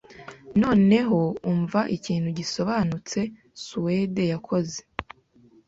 [0.61, 1.19] Noneho
[1.51, 3.19] umva ikintu gisobanutse
[3.63, 4.79] Suwede yakoze